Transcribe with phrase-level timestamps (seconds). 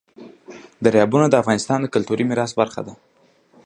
[0.85, 2.93] دریابونه د افغانستان د کلتوري میراث برخه ده.